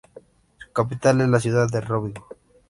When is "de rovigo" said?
1.69-2.27